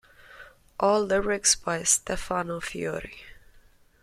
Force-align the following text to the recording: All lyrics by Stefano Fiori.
All 0.79 1.01
lyrics 1.03 1.53
by 1.53 1.83
Stefano 1.83 2.59
Fiori. 2.59 3.17